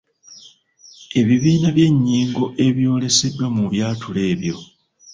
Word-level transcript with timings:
Ebibiina 1.19 1.67
by’ennyingo 1.75 2.43
ebyoleseddwa 2.65 3.47
mu 3.55 3.65
byatulo 3.71 4.19
ebyo. 4.31 4.55